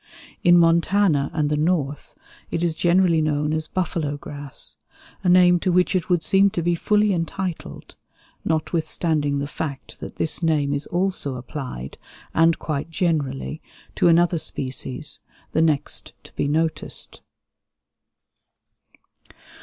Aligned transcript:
In 0.43 0.57
Montana 0.57 1.29
and 1.31 1.47
the 1.47 1.55
north 1.55 2.15
it 2.49 2.63
is 2.63 2.73
generally 2.73 3.21
known 3.21 3.53
as 3.53 3.67
"buffalo 3.67 4.17
grass," 4.17 4.77
a 5.23 5.29
name 5.29 5.59
to 5.59 5.71
which 5.71 5.93
it 5.95 6.09
would 6.09 6.23
seem 6.23 6.49
to 6.49 6.63
be 6.63 6.73
fully 6.73 7.13
entitled, 7.13 7.95
notwithstanding 8.43 9.37
the 9.37 9.45
fact 9.45 9.99
that 9.99 10.15
this 10.15 10.41
name 10.41 10.73
is 10.73 10.87
also 10.87 11.35
applied, 11.35 11.99
and 12.33 12.57
quite 12.57 12.89
generally, 12.89 13.61
to 13.93 14.07
another 14.07 14.39
species, 14.39 15.19
the 15.51 15.61
next 15.61 16.13
to 16.23 16.33
be 16.33 16.47
noticed. 16.47 17.21